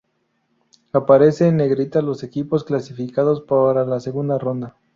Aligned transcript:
Aparecen 0.93 1.49
en 1.49 1.57
negrita 1.57 2.01
los 2.01 2.23
equipos 2.23 2.63
clasificados 2.63 3.39
para 3.41 3.85
la 3.85 3.99
segunda 3.99 4.39
ronda. 4.39 4.75